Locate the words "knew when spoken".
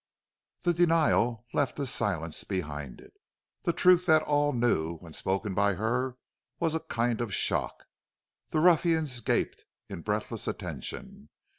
4.51-5.53